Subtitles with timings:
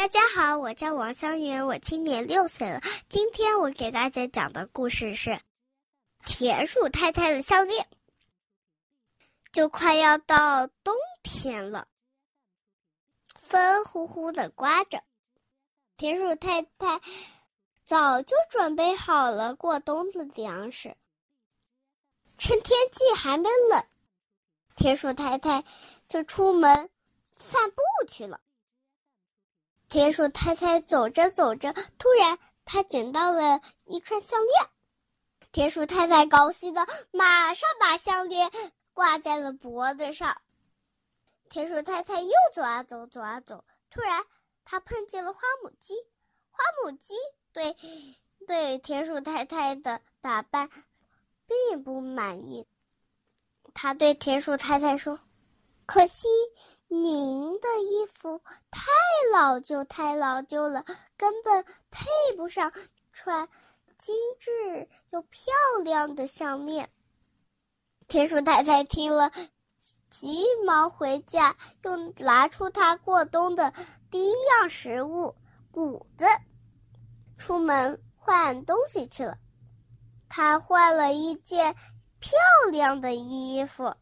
[0.00, 2.80] 大家好，我叫王香云，我今年六岁了。
[3.10, 5.28] 今天我给大家讲的故事是
[6.24, 7.84] 《田鼠太太的项链》。
[9.52, 11.86] 就快要到冬天了，
[13.42, 15.02] 风呼呼的刮着，
[15.98, 17.02] 田鼠太太
[17.84, 20.96] 早就准备好了过冬的粮食。
[22.38, 23.84] 趁天气还没冷，
[24.76, 25.62] 田鼠太太
[26.08, 26.88] 就出门
[27.30, 28.40] 散步去了。
[29.90, 34.70] 田鼠太太走着走着，突然她捡到了一串项链。
[35.50, 38.52] 田鼠太太高兴的马上把项链
[38.92, 40.40] 挂在了脖子上。
[41.48, 44.24] 田鼠太太又走啊走，走啊走，突然
[44.64, 45.94] 她碰见了花母鸡。
[46.52, 47.14] 花母鸡
[47.52, 47.76] 对
[48.46, 50.70] 对田鼠太太的打扮
[51.48, 52.64] 并不满意，
[53.74, 55.18] 他对田鼠太太说
[55.84, 56.28] ：“可惜。”
[56.92, 58.90] 您的衣服太
[59.32, 60.84] 老旧，太老旧了，
[61.16, 62.72] 根本配不上
[63.12, 63.48] 穿
[63.96, 65.52] 精致又漂
[65.84, 66.90] 亮的项链。
[68.08, 69.30] 田鼠太太听了，
[70.10, 73.72] 急忙回家，又拿出她过冬的
[74.10, 75.36] 第一样食物——
[75.70, 76.26] 谷子，
[77.38, 79.38] 出门换东西去了。
[80.28, 81.72] 她换了一件
[82.18, 82.36] 漂
[82.72, 83.94] 亮的衣服。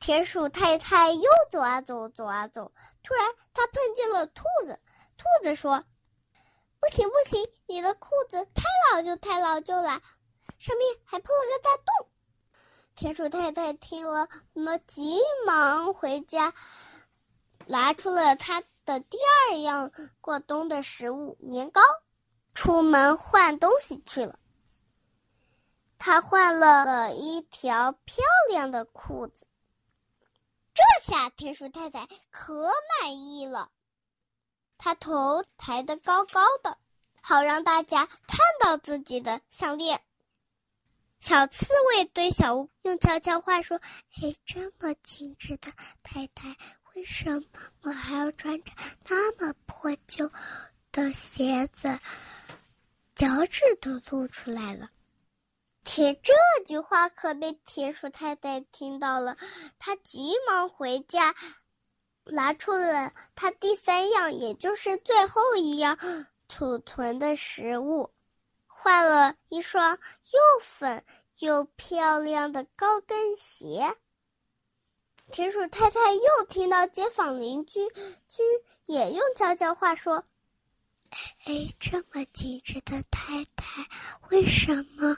[0.00, 4.80] 田鼠太太又走啊走，走啊走，突然她碰见了兔子。
[5.18, 5.84] 兔子说
[6.80, 10.00] ：“不行不行，你的裤子太老旧，太老旧了，
[10.58, 12.08] 上面还破了个大洞。”
[12.96, 16.54] 田鼠太太听了，么急忙回家，
[17.66, 19.18] 拿出了她的第
[19.50, 21.82] 二样过冬的食物——年糕，
[22.54, 24.38] 出门换东西去了。
[25.98, 29.46] 她换了一条漂亮的裤子。
[30.80, 32.70] 这下田鼠太太可
[33.02, 33.70] 满意了，
[34.78, 36.78] 她头抬得高高的，
[37.20, 40.00] 好让大家看到自己的项链。
[41.18, 43.78] 小刺猬对小乌用悄悄话说
[44.10, 45.70] ：“嘿，这么精致的
[46.02, 46.56] 太太，
[46.94, 47.42] 为什么
[47.82, 48.72] 我还要穿着
[49.06, 50.30] 那么破旧
[50.92, 51.98] 的鞋子？
[53.14, 54.88] 脚趾都露出来了。”
[55.82, 56.32] 田这
[56.64, 59.36] 句话可被田鼠太太听到了，
[59.78, 61.34] 她急忙回家，
[62.26, 65.98] 拿出了她第三样，也就是最后一样
[66.48, 68.12] 储存的食物，
[68.66, 71.02] 换了一双又粉
[71.38, 73.96] 又漂亮的高跟鞋。
[75.32, 77.88] 田鼠太太又听到街坊邻居
[78.28, 78.42] 居
[78.84, 80.24] 也用悄悄话说
[81.46, 83.88] ：“哎，这么精致的太太，
[84.30, 85.16] 为什么？”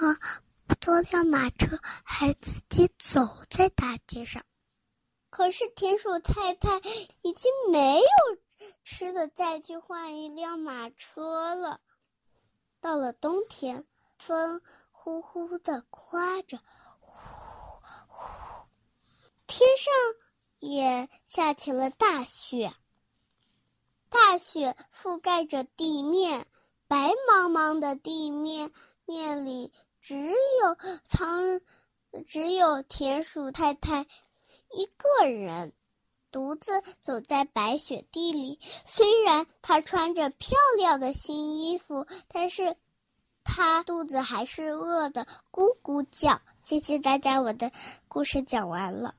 [0.00, 0.42] 啊！
[0.66, 4.42] 不坐辆马车，还自己走在大街上。
[5.30, 6.78] 可是田鼠太太
[7.22, 8.06] 已经没有
[8.82, 11.80] 吃的，再去换一辆马车了。
[12.80, 13.86] 到了冬天，
[14.18, 16.58] 风呼呼的刮着，
[16.98, 18.66] 呼呼，
[19.46, 19.92] 天上
[20.58, 22.74] 也下起了大雪。
[24.08, 26.46] 大雪覆盖着地面，
[26.88, 28.72] 白茫茫的地面。
[29.06, 30.34] 面里只有
[31.06, 31.60] 苍，
[32.26, 34.02] 只有田鼠太太
[34.72, 35.72] 一个人，
[36.30, 38.58] 独自走在白雪地里。
[38.84, 42.76] 虽然她穿着漂亮的新衣服，但是
[43.44, 46.40] 她肚子还是饿得咕咕叫。
[46.62, 47.70] 谢谢大家，我的
[48.08, 49.14] 故事讲完了。